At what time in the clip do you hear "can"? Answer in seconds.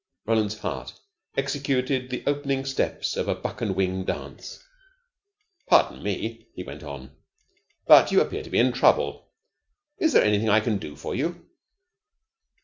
10.59-10.79